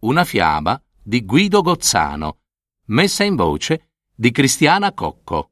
[0.00, 2.38] Una fiaba di Guido Gozzano.
[2.86, 5.50] Messa in voce di Cristiana Cocco.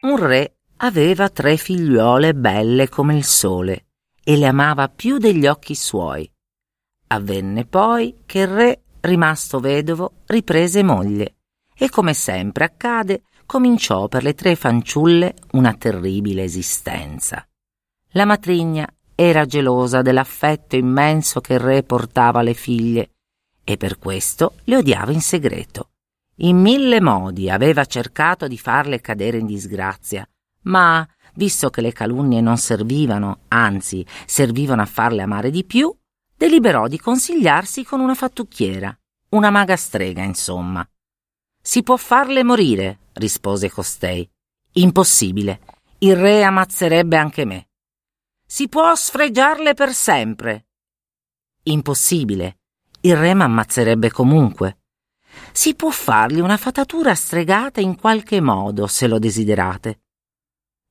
[0.00, 3.86] Un re aveva tre figliuole belle come il sole
[4.20, 6.28] e le amava più degli occhi suoi.
[7.06, 11.36] Avvenne poi che il re, rimasto vedovo, riprese moglie
[11.72, 17.46] e come sempre accade, cominciò per le tre fanciulle una terribile esistenza.
[18.16, 23.10] La matrigna era gelosa dell'affetto immenso che il re portava alle figlie
[23.62, 25.90] e per questo le odiava in segreto.
[26.38, 30.28] In mille modi aveva cercato di farle cadere in disgrazia,
[30.62, 35.94] ma, visto che le calunnie non servivano, anzi servivano a farle amare di più,
[36.36, 38.96] deliberò di consigliarsi con una fattucchiera,
[39.30, 40.86] una maga strega, insomma.
[41.62, 44.28] Si può farle morire, rispose costei.
[44.72, 45.60] Impossibile.
[45.98, 47.68] Il re ammazzerebbe anche me.
[48.54, 50.66] Si può sfregiarle per sempre.
[51.64, 52.58] Impossibile.
[53.00, 54.78] Il re m'ammazzerebbe comunque.
[55.50, 60.02] Si può fargli una fatatura stregata in qualche modo, se lo desiderate.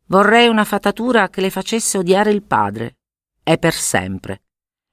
[0.07, 2.97] Vorrei una fatatura che le facesse odiare il padre.
[3.41, 4.41] È per sempre.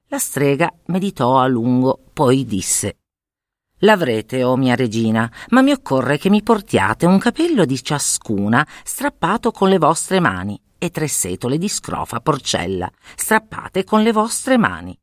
[0.07, 2.99] La strega meditò a lungo, poi disse
[3.79, 8.65] L'avrete, o oh mia regina, ma mi occorre che mi portiate un capello di ciascuna
[8.85, 14.57] strappato con le vostre mani e tre setole di scrofa porcella strappate con le vostre
[14.57, 14.97] mani.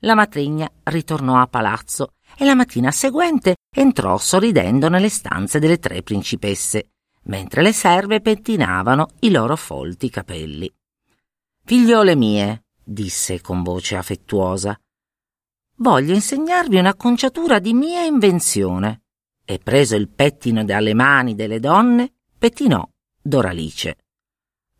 [0.00, 6.02] La matrigna ritornò a palazzo e la mattina seguente entrò sorridendo nelle stanze delle tre
[6.02, 6.90] principesse,
[7.24, 10.70] mentre le serve pettinavano i loro folti capelli.
[11.64, 14.78] Figliole mie, disse con voce affettuosa,
[15.76, 19.04] voglio insegnarvi un'acconciatura di mia invenzione.
[19.46, 22.86] E preso il pettino dalle mani delle donne, pettinò
[23.22, 23.99] Doralice.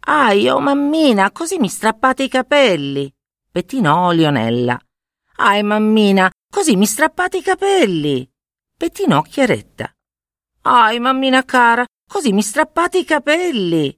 [0.00, 3.12] Ai, oh mammina, così mi strappate i capelli.
[3.50, 4.78] Pettinò Lionella.
[5.36, 8.28] Ai, mammina, così mi strappate i capelli.
[8.76, 9.92] Pettinò Chiaretta.
[10.62, 13.96] Ai, mammina cara, così mi strappate i capelli.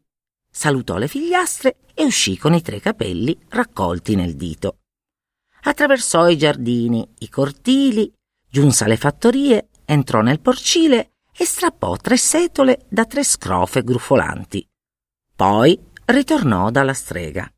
[0.51, 4.79] Salutò le figliastre e uscì con i tre capelli raccolti nel dito.
[5.63, 8.13] Attraversò i giardini, i cortili,
[8.49, 14.67] giunse alle fattorie, entrò nel porcile e strappò tre setole da tre scrofe grufolanti.
[15.35, 17.51] Poi ritornò dalla strega.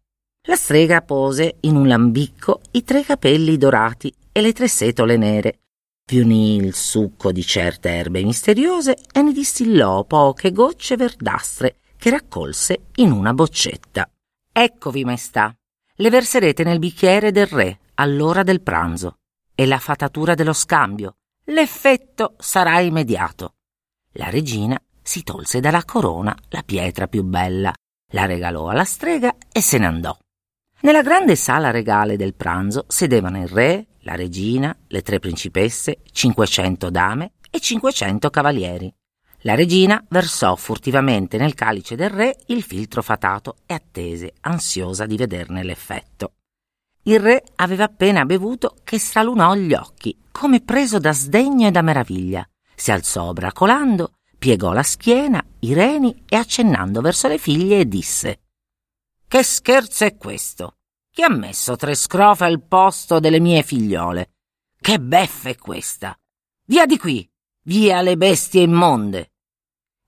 [0.47, 5.61] La strega pose in un lambicco i tre capelli dorati e le tre setole nere,
[6.07, 12.11] vi unì il succo di certe erbe misteriose e ne distillò poche gocce verdastre che
[12.11, 14.07] raccolse in una boccetta.
[14.53, 15.57] Eccovi, maestà,
[15.97, 19.17] le verserete nel bicchiere del re all'ora del pranzo
[19.55, 21.17] e la fatatura dello scambio.
[21.45, 23.55] L'effetto sarà immediato.
[24.13, 27.73] La regina si tolse dalla corona la pietra più bella,
[28.15, 30.17] la regalò alla strega e se ne andò.
[30.83, 36.91] Nella grande sala regale del pranzo sedevano il re, la regina, le tre principesse, cinquecento
[36.91, 38.93] dame e cinquecento cavalieri.
[39.41, 45.17] La regina versò furtivamente nel calice del re il filtro fatato e attese, ansiosa di
[45.17, 46.35] vederne l'effetto.
[47.03, 51.83] Il re aveva appena bevuto che stralunò gli occhi, come preso da sdegno e da
[51.83, 52.49] meraviglia.
[52.75, 54.13] Si alzò bracolando
[54.45, 58.41] piegò la schiena, i reni e accennando verso le figlie disse
[59.27, 60.81] Che scherzo è questo?
[61.11, 64.33] Chi ha messo tre scrofe al posto delle mie figliole?
[64.79, 66.15] Che beffa è questa?
[66.67, 67.27] Via di qui!
[67.63, 69.31] Via le bestie immonde!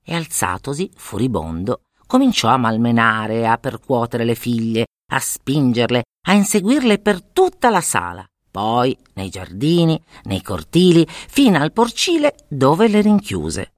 [0.03, 7.23] E alzatosi, furibondo, cominciò a malmenare a percuotere le figlie, a spingerle, a inseguirle per
[7.23, 13.71] tutta la sala, poi nei giardini, nei cortili, fino al porcile dove le rinchiuse.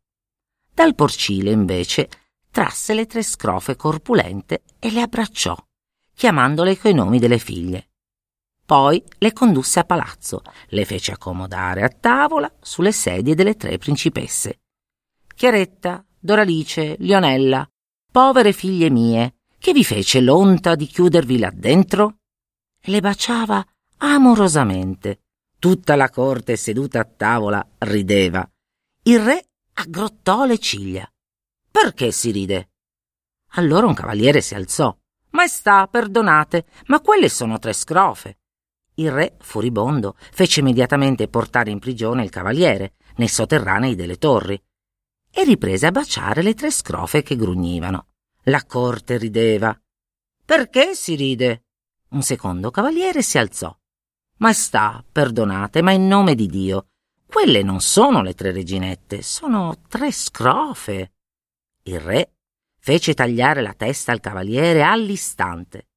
[0.80, 2.08] Dal porcile, invece,
[2.50, 5.54] trasse le tre scrofe corpulente e le abbracciò,
[6.16, 7.90] chiamandole coi nomi delle figlie.
[8.66, 14.62] Poi le condusse a palazzo, le fece accomodare a tavola sulle sedie delle tre principesse.
[15.36, 17.70] Chiaretta, Doralice, Lionella,
[18.10, 22.20] povere figlie mie, che vi fece l'onta di chiudervi là dentro?
[22.84, 23.62] Le baciava
[23.98, 25.24] amorosamente.
[25.60, 28.50] Tutta la corte seduta a tavola rideva.
[29.04, 29.49] Il re
[29.80, 31.10] aggrottò le ciglia.
[31.72, 32.72] Perché si ride?
[33.54, 34.96] Allora un cavaliere si alzò.
[35.32, 38.40] Maestà, perdonate, ma quelle sono tre scrofe.
[38.96, 44.62] Il re, furibondo, fece immediatamente portare in prigione il cavaliere, nei sotterranei delle torri,
[45.32, 48.08] e riprese a baciare le tre scrofe che grugnivano.
[48.44, 49.80] La corte rideva.
[50.44, 51.68] Perché si ride?
[52.10, 53.74] Un secondo cavaliere si alzò.
[54.38, 56.89] Maestà, perdonate, ma in nome di Dio,
[57.30, 61.12] quelle non sono le tre reginette, sono tre scrofe.
[61.84, 62.34] Il re
[62.80, 65.90] fece tagliare la testa al cavaliere all'istante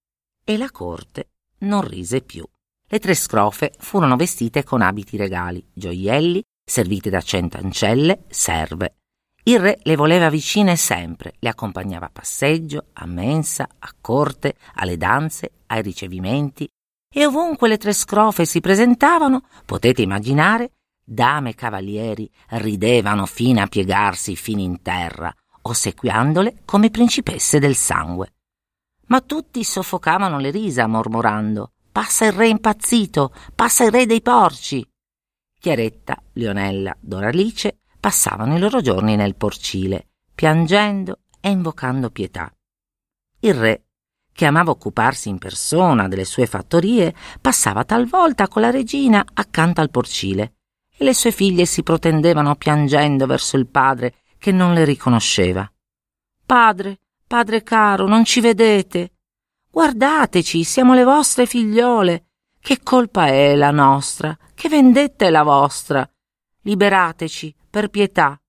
[0.45, 1.31] e la corte
[1.61, 2.45] non rise più.
[2.87, 8.97] Le tre scrofe furono vestite con abiti regali, gioielli, servite da cento ancelle, serve.
[9.45, 14.99] Il re le voleva vicine sempre, le accompagnava a passeggio, a mensa, a corte, alle
[14.99, 16.69] danze, ai ricevimenti,
[17.11, 20.73] e ovunque le tre scrofe si presentavano, potete immaginare,
[21.05, 28.35] dame e cavalieri ridevano fino a piegarsi fino in terra, ossequiandole come principesse del sangue.
[29.07, 34.83] Ma tutti soffocavano le risa mormorando Passa il re impazzito, passa il re dei porci.
[35.61, 42.51] Chiaretta, Leonella, Doralice passavano i loro giorni nel porcile, piangendo e invocando pietà.
[43.41, 43.85] Il re,
[44.33, 49.91] che amava occuparsi in persona delle sue fattorie, passava talvolta con la regina accanto al
[49.91, 50.55] porcile
[51.03, 55.71] le sue figlie si protendevano piangendo verso il padre che non le riconosceva.
[56.45, 59.13] Padre, padre caro, non ci vedete?
[59.71, 62.27] Guardateci, siamo le vostre figliole.
[62.61, 64.37] Che colpa è la nostra?
[64.55, 66.09] Che vendetta è la vostra?
[66.63, 68.41] Liberateci, per pietà.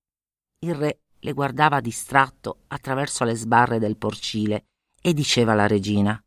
[0.60, 4.66] Il re le guardava distratto attraverso le sbarre del porcile
[5.00, 6.22] e diceva alla regina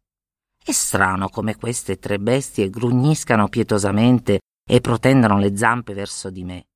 [0.64, 6.68] È strano come queste tre bestie grugniscano pietosamente e protendano le zampe verso di me.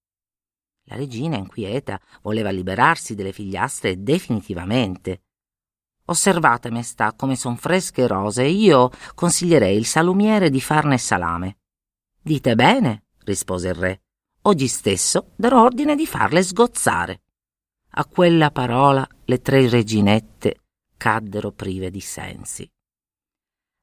[0.85, 5.23] La regina, inquieta, voleva liberarsi delle figliastre definitivamente.
[6.05, 11.57] Osservate, maestà, come son fresche rose, io consiglierei il salumiere di farne salame.
[12.21, 14.01] Dite bene, rispose il re.
[14.43, 17.21] Oggi stesso darò ordine di farle sgozzare.
[17.91, 20.61] A quella parola le tre reginette
[20.97, 22.69] caddero prive di sensi.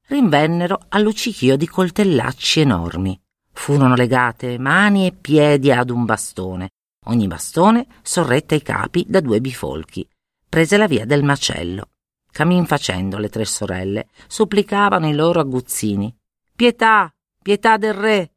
[0.07, 3.19] Rinvennero al luccichio di coltellacci enormi.
[3.59, 6.69] Furono legate mani e piedi ad un bastone
[7.07, 10.07] Ogni bastone sorrette ai capi da due bifolchi.
[10.47, 11.89] Prese la via del macello.
[12.31, 16.15] Cammin facendo le tre sorelle supplicavano i loro aguzzini.
[16.55, 17.13] Pietà,
[17.43, 18.31] pietà del re.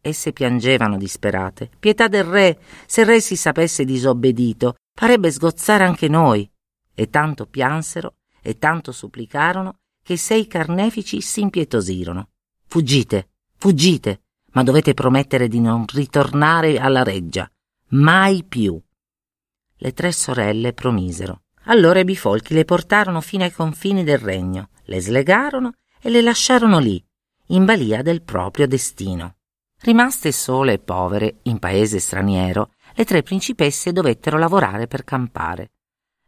[0.00, 1.70] Esse piangevano disperate.
[1.78, 6.50] Pietà del re, se il re si sapesse disobbedito, farebbe sgozzare anche noi.
[6.94, 12.30] E tanto piansero e tanto supplicarono che i sei carnefici si impietosirono.
[12.66, 14.22] Fuggite, fuggite,
[14.56, 17.48] ma dovete promettere di non ritornare alla reggia.
[17.88, 18.80] Mai più.
[19.76, 21.42] Le tre sorelle promisero.
[21.64, 26.78] Allora i bifolchi le portarono fino ai confini del regno, le slegarono e le lasciarono
[26.78, 27.04] lì,
[27.48, 29.34] in balia del proprio destino.
[29.82, 35.72] Rimaste sole e povere, in paese straniero, le tre principesse dovettero lavorare per campare.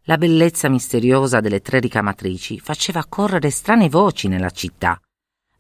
[0.03, 5.01] La bellezza misteriosa delle tre ricamatrici faceva correre strane voci nella città,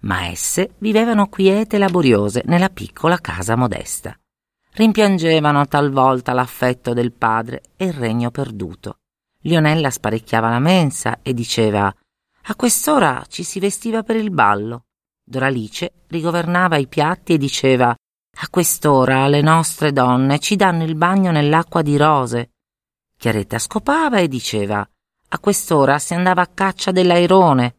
[0.00, 4.16] ma esse vivevano quiete e laboriose nella piccola casa modesta
[4.78, 8.98] rimpiangevano talvolta l'affetto del padre e il regno perduto.
[9.42, 11.92] Lionella sparecchiava la mensa e diceva
[12.42, 14.84] A quest'ora ci si vestiva per il ballo.
[15.24, 21.32] Doralice rigovernava i piatti e diceva A quest'ora le nostre donne ci danno il bagno
[21.32, 22.50] nell'acqua di rose.
[23.16, 24.88] Chiaretta scopava e diceva
[25.30, 27.78] A quest'ora si andava a caccia dell'airone.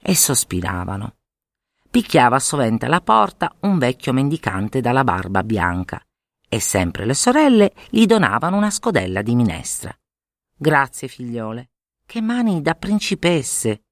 [0.00, 1.15] E sospiravano.
[1.96, 5.98] Picchiava sovente alla porta un vecchio mendicante dalla barba bianca
[6.46, 9.98] e sempre le sorelle gli donavano una scodella di minestra.
[10.54, 11.70] Grazie, figliole.
[12.04, 13.84] Che mani da principesse.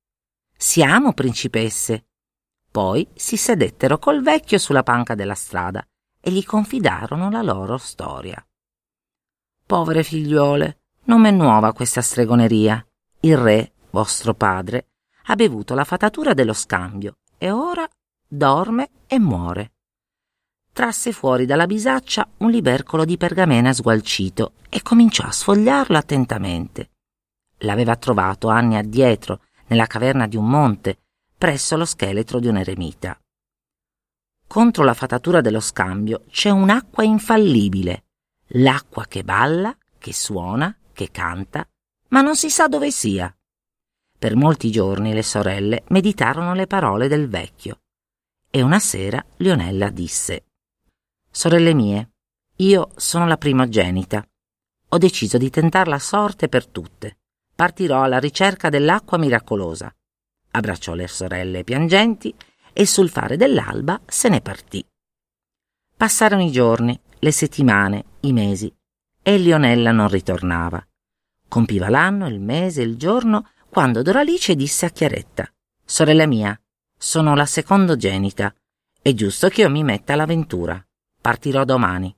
[0.54, 2.08] Siamo principesse.
[2.70, 5.82] Poi si sedettero col vecchio sulla panca della strada
[6.20, 8.46] e gli confidarono la loro storia.
[9.64, 12.86] Povere figliuole, non m'è nuova questa stregoneria.
[13.20, 14.88] Il re, vostro padre,
[15.28, 17.86] ha bevuto la fatatura dello scambio e ora
[18.26, 19.72] dorme e muore
[20.72, 26.90] trasse fuori dalla bisaccia un libercolo di pergamena sgualcito e cominciò a sfogliarlo attentamente.
[27.58, 30.98] L'aveva trovato anni addietro, nella caverna di un monte,
[31.38, 33.16] presso lo scheletro di un eremita.
[34.48, 38.06] Contro la fatatura dello scambio c'è un'acqua infallibile,
[38.48, 41.64] l'acqua che balla, che suona, che canta,
[42.08, 43.32] ma non si sa dove sia.
[44.18, 47.78] Per molti giorni le sorelle meditarono le parole del vecchio
[48.54, 50.44] e una sera Lionella disse
[51.28, 52.10] Sorelle mie,
[52.58, 54.24] io sono la primogenita.
[54.90, 57.18] Ho deciso di tentar la sorte per tutte.
[57.52, 59.92] Partirò alla ricerca dell'acqua miracolosa.
[60.52, 62.32] abbracciò le sorelle piangenti
[62.72, 64.86] e sul fare dell'alba se ne partì.
[65.96, 68.72] Passarono i giorni, le settimane, i mesi,
[69.20, 70.86] e Lionella non ritornava.
[71.48, 75.52] Compiva l'anno, il mese, il giorno, quando Doralice disse a Chiaretta:
[75.84, 76.56] Sorella mia,
[76.96, 78.54] sono la secondogenita.
[79.02, 80.80] È giusto che io mi metta all'avventura.
[81.20, 82.16] Partirò domani.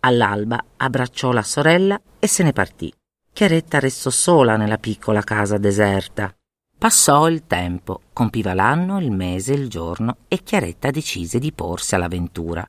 [0.00, 2.90] All'alba abbracciò la sorella e se ne partì.
[3.34, 6.34] Chiaretta restò sola nella piccola casa deserta.
[6.78, 12.66] Passò il tempo, compiva l'anno, il mese, il giorno e Chiaretta decise di porsi all'avventura.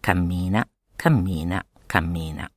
[0.00, 2.50] Cammina, cammina, cammina.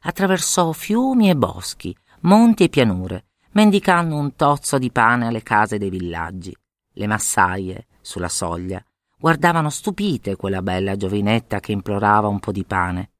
[0.00, 3.25] Attraversò fiumi e boschi, monti e pianure,
[3.56, 6.54] mendicando un tozzo di pane alle case dei villaggi.
[6.92, 8.84] Le massaie, sulla soglia,
[9.18, 13.12] guardavano stupite quella bella giovinetta che implorava un po' di pane.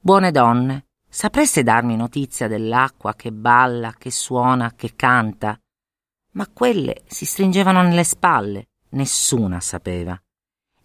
[0.00, 5.60] Buone donne, sapreste darmi notizia dell'acqua che balla, che suona, che canta?
[6.34, 10.16] Ma quelle si stringevano nelle spalle, nessuna sapeva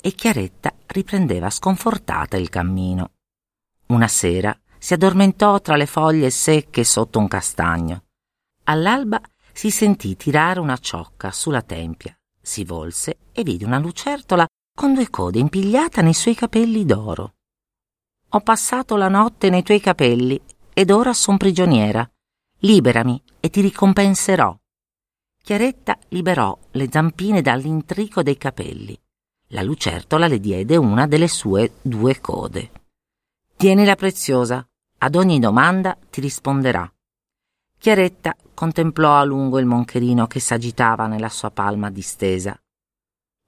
[0.06, 3.12] e Chiaretta riprendeva sconfortata il cammino.
[3.88, 8.04] Una sera si addormentò tra le foglie secche sotto un castagno.
[8.66, 14.94] All'alba si sentì tirare una ciocca sulla tempia, si volse e vide una lucertola con
[14.94, 17.36] due code impigliata nei suoi capelli d'oro.
[18.30, 20.42] Ho passato la notte nei tuoi capelli
[20.74, 22.10] ed ora son prigioniera.
[22.60, 24.58] Liberami e ti ricompenserò.
[25.44, 28.98] Chiaretta liberò le zampine dall'intrico dei capelli
[29.54, 32.72] la lucertola le diede una delle sue due code.
[33.56, 34.68] Tienila preziosa,
[34.98, 36.92] ad ogni domanda ti risponderà.
[37.84, 42.58] Chiaretta contemplò a lungo il moncherino che s'agitava nella sua palma distesa.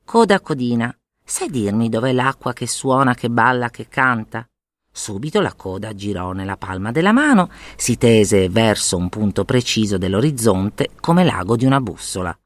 [0.04, 4.46] Coda codina, sai dirmi dov'è l'acqua che suona, che balla, che canta?
[4.92, 10.90] Subito la coda girò nella palma della mano, si tese verso un punto preciso dell'orizzonte
[11.00, 12.38] come l'ago di una bussola.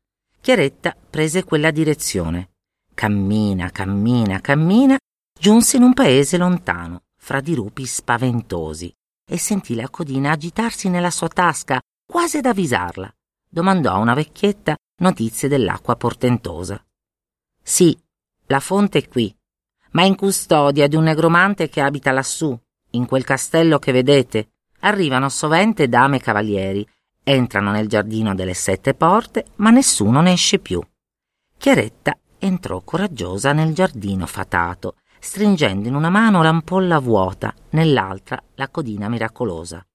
[0.42, 2.52] Chiaretta prese quella direzione.
[2.94, 4.96] Cammina, cammina, cammina,
[5.34, 8.94] giunse in un paese lontano, fra dirupi spaventosi,
[9.32, 13.14] e sentì la codina agitarsi nella sua tasca, quasi ad avvisarla.
[13.48, 16.84] Domandò a una vecchietta notizie dell'acqua portentosa.
[17.62, 17.96] Sì,
[18.48, 19.34] la fonte è qui,
[19.92, 22.60] ma in custodia di un negromante che abita lassù,
[22.92, 24.50] in quel castello che vedete.
[24.82, 26.88] Arrivano sovente dame e cavalieri,
[27.22, 30.82] entrano nel giardino delle sette porte, ma nessuno ne esce più.
[31.58, 39.10] Chiaretta entrò coraggiosa nel giardino fatato, stringendo in una mano l'ampolla vuota, nell'altra la codina
[39.10, 39.86] miracolosa.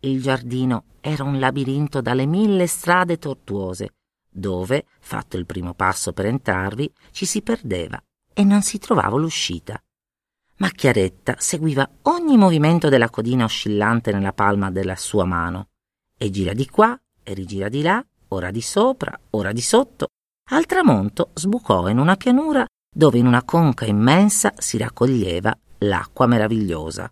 [0.00, 3.94] Il giardino era un labirinto dalle mille strade tortuose,
[4.28, 9.80] dove, fatto il primo passo per entrarvi, ci si perdeva e non si trovava l'uscita.
[10.56, 15.68] Ma Chiaretta seguiva ogni movimento della codina oscillante nella palma della sua mano,
[16.16, 20.08] e gira di qua e rigira di là, ora di sopra, ora di sotto,
[20.50, 27.10] al tramonto sbucò in una pianura dove in una conca immensa si raccoglieva l'acqua meravigliosa.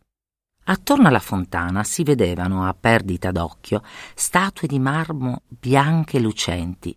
[0.67, 3.83] Attorno alla fontana si vedevano a perdita d'occhio
[4.15, 6.97] statue di marmo bianche e lucenti.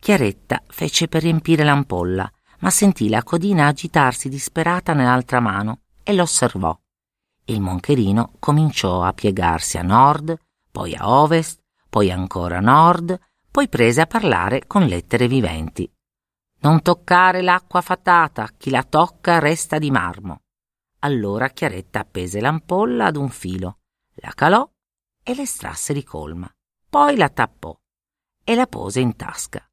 [0.00, 2.28] Chiaretta fece per riempire l'ampolla,
[2.60, 6.76] ma sentì la codina agitarsi disperata nell'altra mano e l'osservò.
[7.44, 10.34] Il moncherino cominciò a piegarsi a nord,
[10.70, 11.60] poi a ovest,
[11.90, 13.18] poi ancora a nord,
[13.50, 15.88] poi prese a parlare con lettere viventi.
[16.62, 20.42] Non toccare l'acqua fatata, chi la tocca resta di marmo.
[21.00, 23.78] Allora Chiaretta appese l'ampolla ad un filo,
[24.16, 24.70] la calò
[25.24, 26.48] e l'estrasse di colma.
[26.88, 27.76] Poi la tappò
[28.44, 29.68] e la pose in tasca.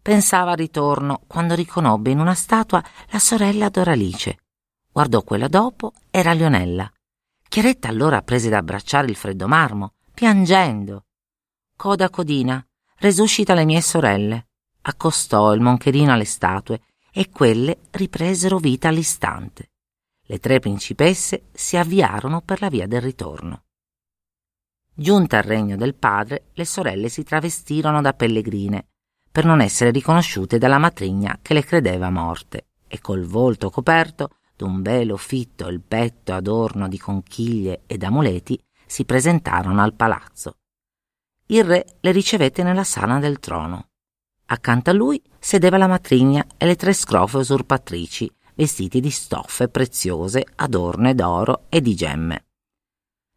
[0.00, 4.38] Pensava al ritorno quando riconobbe in una statua la sorella Doralice.
[4.90, 6.90] Guardò quella dopo, era Lionella.
[7.48, 11.04] Chiaretta allora prese ad abbracciare il freddo marmo, piangendo.
[11.76, 12.66] Coda codina,
[12.96, 14.46] resuscita le mie sorelle.
[14.82, 16.80] Accostò il moncherino alle statue
[17.12, 19.70] e quelle ripresero vita all'istante.
[20.22, 23.64] Le tre principesse si avviarono per la via del ritorno.
[24.94, 28.86] Giunta al regno del padre, le sorelle si travestirono da pellegrine
[29.30, 34.82] per non essere riconosciute dalla matrigna che le credeva morte e col volto coperto d'un
[34.82, 40.56] velo fitto il petto adorno di conchiglie ed amuleti si presentarono al palazzo
[41.50, 43.89] il re le ricevette nella sala del trono.
[44.52, 50.44] Accanto a lui sedeva la matrigna e le tre scrofe usurpatrici, vestiti di stoffe preziose,
[50.56, 52.46] adorne d'oro e di gemme.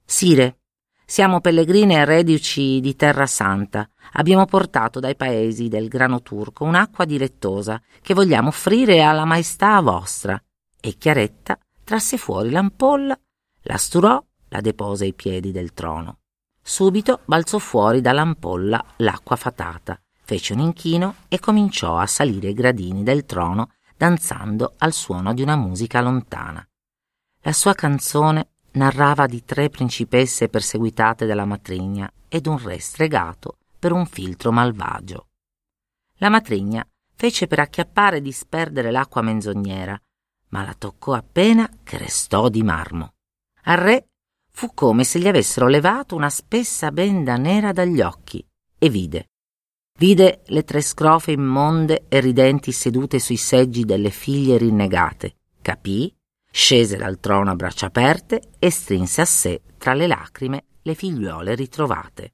[0.03, 0.58] Sire,
[1.05, 3.88] siamo pellegrini e reduci di Terra Santa.
[4.13, 10.41] Abbiamo portato dai paesi del grano turco un'acqua dilettosa che vogliamo offrire alla maestà vostra.
[10.79, 13.15] E Chiaretta trasse fuori l'ampolla,
[13.62, 16.22] la sturò, la depose ai piedi del trono.
[16.60, 23.03] Subito balzò fuori dall'ampolla l'acqua fatata, fece un inchino e cominciò a salire i gradini
[23.03, 26.65] del trono danzando al suono di una musica lontana.
[27.42, 33.92] La sua canzone narrava di tre principesse perseguitate dalla matrigna ed un re stregato per
[33.92, 35.27] un filtro malvagio.
[36.15, 40.00] La matrigna fece per acchiappare e disperdere l'acqua menzognera,
[40.50, 43.13] ma la toccò appena che restò di marmo.
[43.63, 44.08] Al re
[44.51, 48.46] fu come se gli avessero levato una spessa benda nera dagli occhi
[48.77, 49.30] e vide.
[49.95, 56.13] Vide le tre scrofe immonde e ridenti sedute sui seggi delle figlie rinnegate, capì,
[56.51, 61.53] scese dal trono a braccia aperte e strinse a sé tra le lacrime le figliuole
[61.53, 62.33] ritrovate.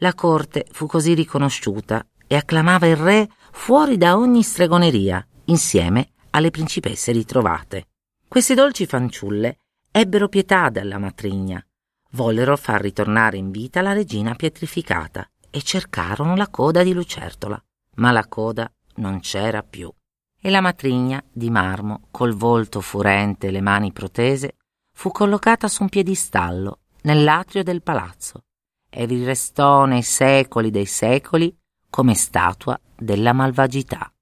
[0.00, 6.50] La corte fu così riconosciuta e acclamava il re fuori da ogni stregoneria, insieme alle
[6.50, 7.86] principesse ritrovate.
[8.28, 9.58] Queste dolci fanciulle
[9.90, 11.64] ebbero pietà della matrigna,
[12.12, 17.62] vollero far ritornare in vita la regina pietrificata e cercarono la coda di Lucertola,
[17.96, 19.92] ma la coda non c'era più.
[20.40, 24.56] E la matrigna, di marmo, col volto furente e le mani protese,
[24.92, 28.42] fu collocata su un piedistallo nell'atrio del palazzo
[28.90, 31.56] e vi restò nei secoli dei secoli
[31.90, 34.12] come statua della malvagità.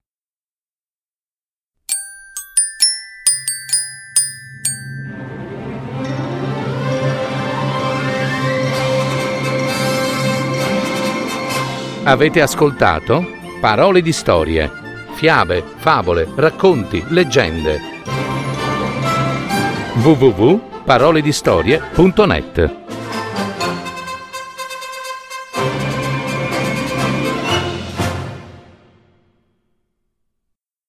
[12.09, 13.27] Avete ascoltato
[13.61, 14.71] Parole di storie,
[15.15, 17.81] fiabe, favole, racconti, leggende.
[19.95, 22.86] www.paroledistorie.net